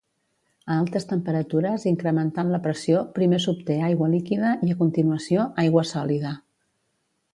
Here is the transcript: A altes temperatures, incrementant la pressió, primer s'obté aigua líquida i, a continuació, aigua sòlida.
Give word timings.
A 0.67 0.75
altes 0.83 1.03
temperatures, 1.09 1.83
incrementant 1.91 2.49
la 2.55 2.61
pressió, 2.67 3.03
primer 3.19 3.41
s'obté 3.45 3.77
aigua 3.91 4.09
líquida 4.15 4.55
i, 4.69 4.73
a 4.75 4.79
continuació, 4.81 5.45
aigua 5.67 5.85
sòlida. 5.91 6.33